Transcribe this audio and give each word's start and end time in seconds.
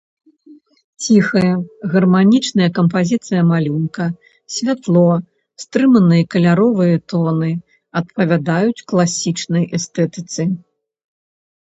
Ціхая, 1.07 1.55
гарманічная 1.95 2.69
кампазіцыя 2.77 3.41
малюнка, 3.51 4.05
святло, 4.55 5.05
стрыманыя 5.63 6.27
каляровыя 6.35 6.95
тоны 7.13 7.51
адпавядаюць 8.01 8.85
класічнай 8.93 9.63
эстэтыцы. 9.79 10.41